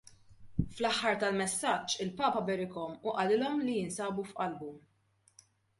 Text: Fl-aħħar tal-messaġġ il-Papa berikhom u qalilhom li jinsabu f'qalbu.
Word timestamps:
Fl-aħħar 0.77 1.19
tal-messaġġ 1.23 1.99
il-Papa 2.07 2.41
berikhom 2.49 2.97
u 3.11 3.17
qalilhom 3.21 3.65
li 3.69 3.79
jinsabu 3.83 4.29
f'qalbu. 4.33 4.77